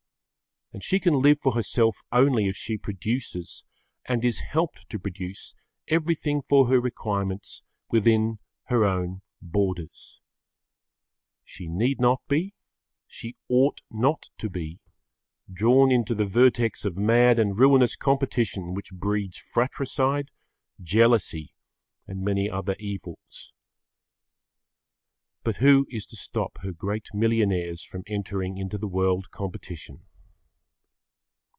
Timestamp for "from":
27.83-28.03